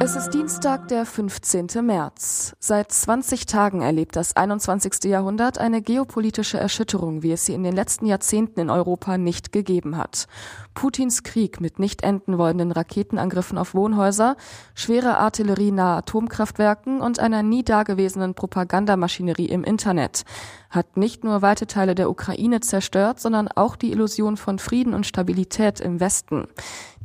Es 0.00 0.14
ist 0.14 0.30
Dienstag, 0.30 0.86
der 0.88 1.04
15. 1.04 1.66
März. 1.82 2.54
Seit 2.60 2.92
20 2.92 3.46
Tagen 3.46 3.82
erlebt 3.82 4.14
das 4.14 4.36
21. 4.36 5.04
Jahrhundert 5.04 5.58
eine 5.58 5.82
geopolitische 5.82 6.56
Erschütterung, 6.56 7.24
wie 7.24 7.32
es 7.32 7.44
sie 7.44 7.54
in 7.54 7.64
den 7.64 7.74
letzten 7.74 8.06
Jahrzehnten 8.06 8.60
in 8.60 8.70
Europa 8.70 9.18
nicht 9.18 9.50
gegeben 9.50 9.96
hat. 9.96 10.28
Putins 10.74 11.24
Krieg 11.24 11.60
mit 11.60 11.80
nicht 11.80 12.02
enden 12.02 12.38
wollenden 12.38 12.70
Raketenangriffen 12.70 13.58
auf 13.58 13.74
Wohnhäuser, 13.74 14.36
schwere 14.76 15.18
Artillerie 15.18 15.72
nahe 15.72 15.98
Atomkraftwerken 15.98 17.00
und 17.00 17.18
einer 17.18 17.42
nie 17.42 17.64
dagewesenen 17.64 18.34
Propagandamaschinerie 18.34 19.46
im 19.46 19.64
Internet 19.64 20.24
hat 20.70 20.96
nicht 20.96 21.24
nur 21.24 21.40
weite 21.40 21.66
Teile 21.66 21.94
der 21.94 22.10
Ukraine 22.10 22.60
zerstört, 22.60 23.20
sondern 23.20 23.48
auch 23.48 23.76
die 23.76 23.90
Illusion 23.90 24.36
von 24.36 24.58
Frieden 24.58 24.94
und 24.94 25.06
Stabilität 25.06 25.80
im 25.80 25.98
Westen. 25.98 26.46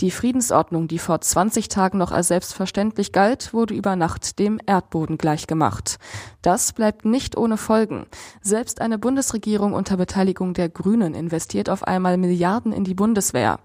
Die 0.02 0.12
Friedensordnung, 0.12 0.88
die 0.88 1.00
vor 1.00 1.22
20 1.22 1.70
Tagen 1.70 1.98
noch 1.98 2.12
als 2.12 2.28
selbstverständlich 2.28 2.83
galt, 3.12 3.54
wurde 3.54 3.74
über 3.74 3.96
Nacht 3.96 4.40
dem 4.40 4.60
Erdboden 4.66 5.18
gleichgemacht. 5.18 5.98
Das 6.42 6.74
bleibt 6.74 7.06
nicht 7.06 7.38
ohne 7.38 7.58
Folgen. 7.58 8.06
Selbst 8.42 8.82
eine 8.82 8.98
Bundesregierung 8.98 9.74
unter 9.74 9.98
Beteiligung 9.98 10.54
der 10.54 10.70
Grünen 10.70 11.14
investiert 11.14 11.70
auf 11.70 11.84
einmal 11.84 12.18
Milliarden 12.18 12.74
in 12.74 12.84
die 12.84 12.94
Bundeswehr. 12.94 13.60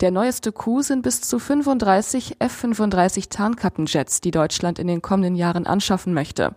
Der 0.00 0.10
neueste 0.10 0.52
Coup 0.52 0.82
sind 0.82 1.02
bis 1.02 1.20
zu 1.20 1.38
35 1.38 2.36
F-35 2.38 3.28
Tarnkappenjets, 3.30 4.20
die 4.20 4.30
Deutschland 4.30 4.78
in 4.78 4.86
den 4.86 5.02
kommenden 5.02 5.34
Jahren 5.34 5.66
anschaffen 5.66 6.14
möchte. 6.14 6.54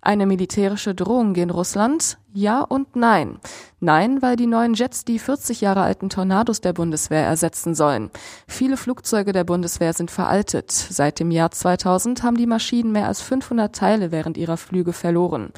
Eine 0.00 0.26
militärische 0.26 0.94
Drohung 0.94 1.32
gegen 1.32 1.50
Russland? 1.50 2.18
Ja 2.36 2.62
und 2.62 2.96
nein. 2.96 3.38
Nein, 3.78 4.22
weil 4.22 4.34
die 4.34 4.46
neuen 4.46 4.74
Jets 4.74 5.04
die 5.04 5.18
40 5.18 5.60
Jahre 5.60 5.82
alten 5.82 6.08
Tornados 6.08 6.60
der 6.62 6.72
Bundeswehr 6.72 7.24
ersetzen 7.24 7.74
sollen. 7.74 8.10
Viele 8.48 8.76
Flugzeuge 8.76 9.32
der 9.32 9.44
Bundeswehr 9.44 9.92
sind 9.92 10.10
veraltet. 10.10 10.72
Seit 10.72 11.20
dem 11.20 11.30
Jahr 11.30 11.50
2000 11.50 12.22
haben 12.22 12.38
die 12.38 12.46
Maschinen 12.46 12.92
mehr 12.92 13.06
als 13.06 13.20
500 13.20 13.76
Teile 13.76 14.10
während 14.10 14.36
ihrer 14.36 14.56
Flüge 14.56 14.94
verloren. 14.94 15.52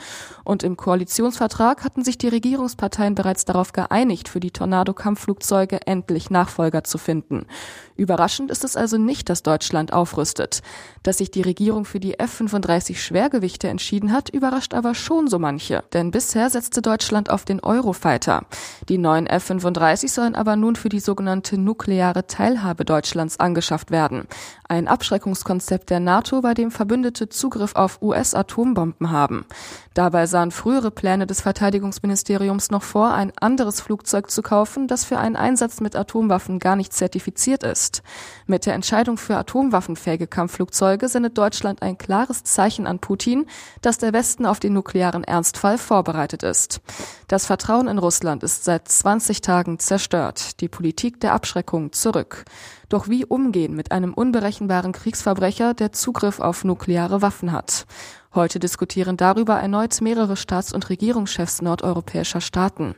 Und 0.45 0.65
im 0.65 0.77
Koalitionsvertrag 0.77 1.85
hatten 1.85 2.05
sich 2.05 2.19
die 2.19 2.27
Regierungsparteien 2.29 3.15
bereits 3.15 3.45
darauf 3.45 3.73
geeinigt, 3.73 4.29
für 4.29 4.41
die 4.41 4.51
Tornado-Kampfflugzeuge 4.51 5.87
endlich 5.87 6.29
Nachfolger 6.29 6.83
zu 6.83 6.99
finden. 6.99 7.47
Überraschend 7.97 8.51
ist 8.51 8.65
es 8.65 8.77
also 8.77 8.99
nicht, 8.99 9.31
dass 9.31 9.45
Deutschland 9.45 9.93
aufrüstet. 9.93 10.63
Dass 11.05 11.19
sich 11.19 11.31
die 11.31 11.43
Regierung 11.43 11.85
für 11.85 12.01
die 12.01 12.19
F-35 12.19 12.97
Schwergewichte 12.97 13.69
entschieden 13.69 14.13
hat, 14.13 14.31
überrascht 14.31 14.75
aber 14.75 14.95
schon 14.95 15.29
so 15.29 15.39
manche. 15.39 15.85
Denn 15.93 16.11
bisher 16.11 16.51
setzte 16.67 16.83
Deutschland 16.83 17.31
auf 17.31 17.45
den 17.45 17.61
Eurofighter. 17.61 18.43
Die 18.89 18.99
neuen 18.99 19.29
F-35 19.29 20.09
sollen 20.09 20.35
aber 20.35 20.57
nun 20.57 20.75
für 20.75 20.89
die 20.89 20.99
sogenannte 20.99 21.59
nukleare 21.59 22.27
Teilhabe 22.27 22.85
Deutschlands 22.85 23.39
angeschafft 23.39 23.93
werden. 23.93 24.27
Ein 24.69 24.89
Abschreckungskonzept 24.89 25.91
der 25.91 26.01
NATO, 26.01 26.41
bei 26.41 26.55
dem 26.55 26.73
Verbündete 26.73 27.29
Zugriff 27.29 27.77
auf 27.77 28.03
US-Atombomben 28.03 29.13
haben. 29.13 29.47
Dabei 29.95 30.27
sahen 30.27 30.51
frühere 30.51 30.91
Pläne 30.91 31.29
des 31.29 31.41
Verteidigungsministeriums 31.41 32.73
noch 32.73 32.83
vor, 32.83 33.15
ein 33.15 33.33
anderes 33.41 33.81
Flugzeug 33.81 34.29
zu 34.29 34.43
kaufen, 34.43 34.89
das 34.89 35.05
für 35.05 35.19
einen 35.19 35.37
Einsatz 35.37 35.81
mit 35.81 35.95
Atomwaffen 35.95 36.59
gar 36.59 36.75
nicht 36.75 36.93
zertifiziert 36.93 37.63
ist. 37.63 38.03
Mit 38.47 38.67
der 38.67 38.75
Entscheidung 38.75 39.19
für 39.19 39.37
atomwaffenfähige 39.37 40.27
Kampfflugzeuge 40.27 41.09
sendet 41.09 41.39
Deutschland 41.39 41.81
ein 41.81 41.97
klares 41.97 42.43
Zeichen 42.43 42.89
an 42.89 42.99
Putin, 42.99 43.47
dass 43.83 43.99
der 43.99 44.13
Westen 44.13 44.47
auf 44.47 44.59
den 44.59 44.73
nuklearen 44.73 45.23
Ernstfall 45.23 45.79
vorbereitet 45.79 46.43
ist. 46.43 46.56
Das 47.29 47.47
Vertrauen 47.47 47.89
in 47.89 47.99
Russland 47.99 48.43
ist 48.43 48.65
seit 48.65 48.89
20 48.89 49.41
Tagen 49.41 49.79
zerstört, 49.79 50.61
die 50.61 50.69
Politik 50.69 51.21
der 51.21 51.33
Abschreckung 51.33 51.93
zurück. 51.93 52.45
Doch 52.89 53.09
wie 53.09 53.25
umgehen 53.25 53.75
mit 53.75 53.93
einem 53.93 54.15
unberechenbaren 54.15 54.93
Kriegsverbrecher, 54.93 55.75
der 55.75 55.93
Zugriff 55.93 56.41
auf 56.41 56.65
nukleare 56.65 57.23
Waffen 57.23 57.53
hat? 57.53 57.87
Heute 58.37 58.59
diskutieren 58.59 59.17
darüber 59.17 59.55
erneut 59.55 59.99
mehrere 60.03 60.37
Staats- 60.37 60.75
und 60.75 60.91
Regierungschefs 60.91 61.63
nordeuropäischer 61.63 62.43
Staaten. 62.43 62.95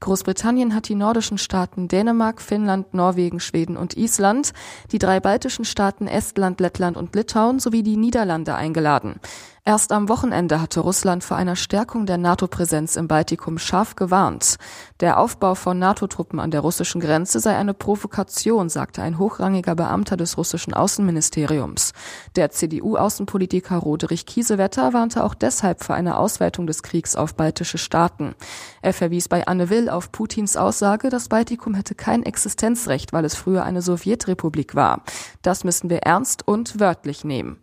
Großbritannien 0.00 0.74
hat 0.74 0.88
die 0.90 0.94
nordischen 0.94 1.38
Staaten 1.38 1.88
Dänemark, 1.88 2.42
Finnland, 2.42 2.92
Norwegen, 2.92 3.40
Schweden 3.40 3.78
und 3.78 3.96
Island, 3.96 4.52
die 4.90 4.98
drei 4.98 5.18
baltischen 5.18 5.64
Staaten 5.64 6.06
Estland, 6.06 6.60
Lettland 6.60 6.98
und 6.98 7.14
Litauen 7.16 7.58
sowie 7.58 7.82
die 7.82 7.96
Niederlande 7.96 8.54
eingeladen. 8.54 9.18
Erst 9.64 9.92
am 9.92 10.08
Wochenende 10.08 10.60
hatte 10.60 10.80
Russland 10.80 11.22
vor 11.22 11.36
einer 11.36 11.54
Stärkung 11.54 12.04
der 12.04 12.18
NATO-Präsenz 12.18 12.96
im 12.96 13.06
Baltikum 13.06 13.58
scharf 13.58 13.94
gewarnt. 13.94 14.56
Der 14.98 15.20
Aufbau 15.20 15.54
von 15.54 15.78
NATO-Truppen 15.78 16.40
an 16.40 16.50
der 16.50 16.62
russischen 16.62 17.00
Grenze 17.00 17.38
sei 17.38 17.54
eine 17.54 17.72
Provokation, 17.72 18.68
sagte 18.68 19.02
ein 19.02 19.18
hochrangiger 19.18 19.76
Beamter 19.76 20.16
des 20.16 20.36
russischen 20.36 20.74
Außenministeriums. 20.74 21.92
Der 22.34 22.50
CDU-Außenpolitiker 22.50 23.76
Roderich 23.76 24.26
Kiesewetter 24.26 24.81
warnte 24.92 25.22
auch 25.24 25.34
deshalb 25.34 25.84
vor 25.84 25.94
einer 25.94 26.18
Ausweitung 26.18 26.66
des 26.66 26.82
Kriegs 26.82 27.14
auf 27.14 27.34
baltische 27.34 27.78
Staaten. 27.78 28.34
Er 28.80 28.92
verwies 28.92 29.28
bei 29.28 29.46
Anne 29.46 29.70
Will 29.70 29.88
auf 29.88 30.12
Putins 30.12 30.56
Aussage, 30.56 31.10
das 31.10 31.28
Baltikum 31.28 31.74
hätte 31.74 31.94
kein 31.94 32.22
Existenzrecht, 32.22 33.12
weil 33.12 33.24
es 33.24 33.34
früher 33.34 33.64
eine 33.64 33.82
Sowjetrepublik 33.82 34.74
war. 34.74 35.02
Das 35.42 35.64
müssen 35.64 35.90
wir 35.90 35.98
ernst 35.98 36.46
und 36.48 36.80
wörtlich 36.80 37.24
nehmen. 37.24 37.58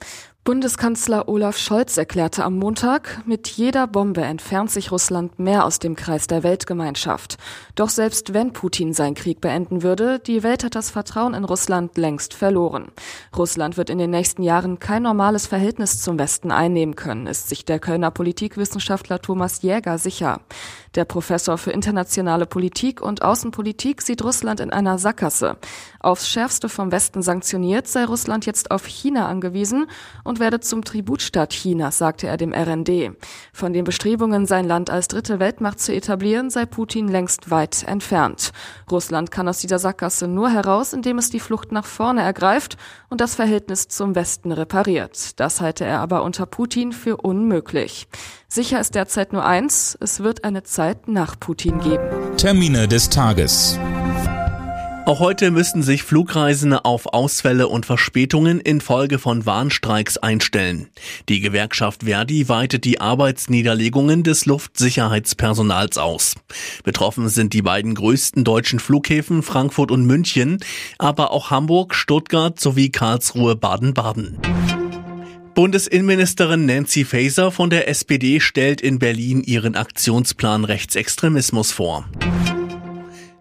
Bundeskanzler 0.50 1.28
Olaf 1.30 1.60
Scholz 1.60 1.96
erklärte 1.96 2.44
am 2.44 2.58
Montag, 2.58 3.22
mit 3.28 3.48
jeder 3.50 3.86
Bombe 3.86 4.22
entfernt 4.22 4.72
sich 4.72 4.92
Russland 4.92 5.38
mehr 5.38 5.64
aus 5.64 5.78
dem 5.78 5.96
Kreis 5.96 6.26
der 6.26 6.42
Weltgemeinschaft. 6.42 7.38
Doch 7.76 7.90
selbst 7.90 8.34
wenn 8.34 8.52
Putin 8.52 8.94
seinen 8.94 9.14
Krieg 9.14 9.42
beenden 9.42 9.84
würde, 9.84 10.18
die 10.18 10.42
Welt 10.42 10.64
hat 10.64 10.74
das 10.74 10.90
Vertrauen 10.90 11.36
in 11.36 11.44
Russland 11.44 12.00
längst 12.00 12.34
verloren. 12.34 12.88
Russland 13.38 13.78
wird 13.78 13.92
in 13.92 14.00
den 14.00 14.10
nächsten 14.10 14.42
Jahren 14.42 14.80
kein 14.80 15.04
normales 15.04 15.46
Verhältnis 15.46 16.02
zum 16.02 16.18
Westen 16.18 16.50
einnehmen 16.50 16.96
können, 16.96 17.28
ist 17.28 17.48
sich 17.48 17.64
der 17.64 17.78
Kölner 17.78 18.10
Politikwissenschaftler 18.10 19.22
Thomas 19.22 19.62
Jäger 19.62 20.00
sicher. 20.00 20.42
Der 20.96 21.06
Professor 21.06 21.58
für 21.58 21.72
internationale 21.72 22.48
Politik 22.48 23.02
und 23.02 23.22
Außenpolitik 23.22 24.02
sieht 24.02 24.24
Russland 24.24 24.60
in 24.60 24.72
einer 24.72 24.98
Sackgasse. 24.98 25.58
Aufs 26.00 26.28
Schärfste 26.28 26.68
vom 26.68 26.92
Westen 26.92 27.22
sanktioniert 27.22 27.88
sei 27.88 28.06
Russland 28.06 28.46
jetzt 28.46 28.72
auf 28.72 28.86
China 28.86 29.28
angewiesen 29.28 29.86
und 30.24 30.40
werde 30.40 30.60
zum 30.60 30.84
Tributstaat 30.84 31.52
Chinas, 31.52 32.00
sagte 32.00 32.28
er 32.28 32.38
dem 32.38 32.54
RND. 32.54 33.12
Von 33.54 33.74
den 33.74 33.84
Bestrebungen, 33.84 34.48
sein 34.48 34.66
Land 34.66 34.90
als 34.90 35.08
dritte 35.08 35.40
Weltmacht 35.40 35.80
zu 35.80 35.94
etablieren, 35.94 36.50
sei 36.50 36.66
Putin 36.66 37.08
längst 37.08 37.52
weit 37.52 37.84
entfernt. 37.84 38.52
Russland 38.90 39.30
kann 39.30 39.48
aus 39.48 39.60
dieser 39.60 39.78
Sackgasse 39.78 40.28
nur 40.28 40.50
heraus, 40.50 40.94
indem 40.94 41.20
es 41.20 41.30
die 41.30 41.40
Flucht 41.40 41.72
nach 41.72 41.86
vorne 41.86 42.22
ergreift 42.22 42.78
und 43.10 43.22
das 43.22 43.36
Verhältnis 43.36 43.88
zum 43.90 44.16
Westen 44.16 44.52
repariert. 44.52 45.40
Das 45.40 45.62
halte 45.62 45.86
er 45.86 46.00
aber 46.00 46.24
unter 46.24 46.48
Putin 46.48 46.94
für 46.94 47.18
unmöglich. 47.18 48.08
Sicher 48.52 48.82
ist 48.82 48.96
derzeit 48.96 49.32
nur 49.32 49.46
eins, 49.46 49.96
es 50.02 50.22
wird 50.22 50.44
eine 50.44 50.64
Zeit 50.64 51.08
nach 51.08 51.40
Putin 51.40 51.80
geben. 51.80 52.36
Termine 52.36 52.88
des 52.88 53.10
Tages. 53.10 53.78
Auch 55.06 55.20
heute 55.20 55.52
müssten 55.52 55.84
sich 55.84 56.02
Flugreisende 56.02 56.84
auf 56.84 57.06
Ausfälle 57.06 57.68
und 57.68 57.86
Verspätungen 57.86 58.60
infolge 58.60 59.20
von 59.20 59.46
Warnstreiks 59.46 60.18
einstellen. 60.18 60.90
Die 61.30 61.42
Gewerkschaft 61.42 62.04
Verdi 62.04 62.50
weitet 62.50 62.86
die 62.86 63.00
Arbeitsniederlegungen 63.00 64.24
des 64.24 64.48
Luftsicherheitspersonals 64.48 66.00
aus. 66.00 66.34
Betroffen 66.84 67.30
sind 67.30 67.54
die 67.54 67.62
beiden 67.62 67.94
größten 67.94 68.44
deutschen 68.44 68.80
Flughäfen 68.80 69.44
Frankfurt 69.44 69.92
und 69.92 70.06
München, 70.06 70.58
aber 70.98 71.32
auch 71.32 71.52
Hamburg, 71.52 71.94
Stuttgart 71.94 72.60
sowie 72.60 72.90
Karlsruhe 72.90 73.56
Baden-Baden. 73.56 74.40
Bundesinnenministerin 75.60 76.66
Nancy 76.66 77.04
Faeser 77.04 77.52
von 77.52 77.70
der 77.70 77.90
SPD 77.90 78.40
stellt 78.40 78.80
in 78.80 78.98
Berlin 78.98 79.44
ihren 79.44 79.76
Aktionsplan 79.76 80.64
Rechtsextremismus 80.64 81.74
vor. 81.74 82.08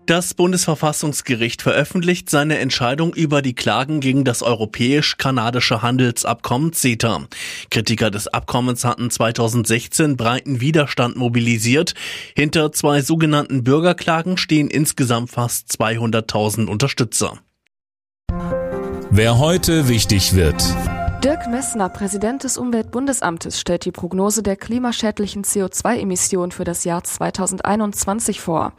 Das 0.04 0.34
Bundesverfassungsgericht 0.34 1.62
veröffentlicht 1.62 2.28
seine 2.28 2.58
Entscheidung 2.58 3.14
über 3.14 3.40
die 3.40 3.54
Klagen 3.54 4.00
gegen 4.00 4.24
das 4.24 4.42
europäisch-kanadische 4.42 5.80
Handelsabkommen 5.80 6.72
CETA. 6.72 7.28
Kritiker 7.70 8.10
des 8.10 8.26
Abkommens 8.26 8.84
hatten 8.84 9.12
2016 9.12 10.16
breiten 10.16 10.60
Widerstand 10.60 11.14
mobilisiert. 11.14 11.94
Hinter 12.34 12.72
zwei 12.72 13.00
sogenannten 13.00 13.62
Bürgerklagen 13.62 14.38
stehen 14.38 14.70
insgesamt 14.70 15.30
fast 15.30 15.70
200.000 15.80 16.66
Unterstützer. 16.66 17.38
Wer 19.12 19.38
heute 19.38 19.86
wichtig 19.86 20.34
wird. 20.34 20.64
Dirk 21.24 21.48
Messner, 21.48 21.88
Präsident 21.88 22.44
des 22.44 22.56
Umweltbundesamtes, 22.58 23.58
stellt 23.58 23.84
die 23.84 23.90
Prognose 23.90 24.44
der 24.44 24.54
klimaschädlichen 24.54 25.42
CO2-Emissionen 25.42 26.52
für 26.52 26.62
das 26.62 26.84
Jahr 26.84 27.02
2021 27.02 28.40
vor. 28.40 28.72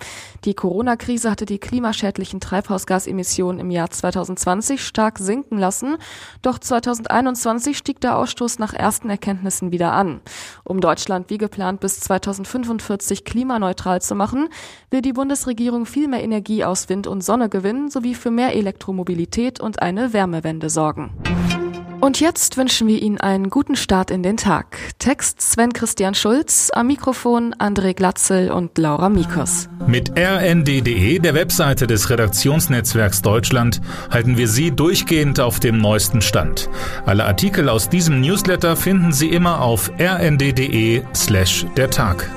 Die 0.45 0.53
Corona-Krise 0.53 1.29
hatte 1.29 1.45
die 1.45 1.59
klimaschädlichen 1.59 2.39
Treibhausgasemissionen 2.39 3.59
im 3.59 3.71
Jahr 3.71 3.89
2020 3.89 4.81
stark 4.81 5.19
sinken 5.19 5.57
lassen, 5.57 5.97
doch 6.41 6.59
2021 6.59 7.77
stieg 7.77 7.99
der 7.99 8.17
Ausstoß 8.17 8.57
nach 8.57 8.73
ersten 8.73 9.09
Erkenntnissen 9.09 9.73
wieder 9.73 9.91
an. 9.91 10.21
Um 10.63 10.79
Deutschland 10.79 11.29
wie 11.29 11.39
geplant 11.39 11.81
bis 11.81 11.99
2045 11.99 13.25
klimaneutral 13.25 14.01
zu 14.01 14.15
machen, 14.15 14.47
will 14.91 15.01
die 15.01 15.13
Bundesregierung 15.13 15.85
viel 15.85 16.07
mehr 16.07 16.23
Energie 16.23 16.63
aus 16.63 16.87
Wind 16.87 17.05
und 17.05 17.21
Sonne 17.21 17.49
gewinnen 17.49 17.89
sowie 17.89 18.15
für 18.15 18.31
mehr 18.31 18.55
Elektromobilität 18.55 19.59
und 19.59 19.81
eine 19.81 20.13
Wärmewende 20.13 20.69
sorgen. 20.69 21.11
Und 22.01 22.21
jetzt 22.21 22.55
wünschen 22.55 22.87
wir 22.87 23.01
Ihnen 23.01 23.19
einen 23.19 23.49
guten 23.49 23.75
Start 23.75 24.09
in 24.09 24.23
den 24.23 24.37
Tag. 24.37 24.77
Text 24.99 25.41
Sven 25.41 25.73
Christian 25.73 26.15
Schulz, 26.15 26.71
am 26.73 26.87
Mikrofon 26.87 27.53
André 27.55 27.93
Glatzel 27.93 28.51
und 28.51 28.77
Laura 28.77 29.09
Mikos. 29.09 29.67
Mit 29.85 30.17
rnd.de, 30.17 31.19
der 31.19 31.33
Webseite 31.33 31.87
des 31.87 32.09
Redaktionsnetzwerks 32.09 33.21
Deutschland, 33.21 33.81
halten 34.11 34.37
wir 34.37 34.47
Sie 34.47 34.71
durchgehend 34.71 35.41
auf 35.41 35.59
dem 35.59 35.77
neuesten 35.77 36.21
Stand. 36.21 36.69
Alle 37.05 37.25
Artikel 37.25 37.67
aus 37.67 37.89
diesem 37.89 38.21
Newsletter 38.21 38.77
finden 38.77 39.11
Sie 39.11 39.27
immer 39.27 39.61
auf 39.61 39.91
rnd.de 39.99 41.03
slash 41.13 41.65
der 41.75 41.89
Tag. 41.89 42.29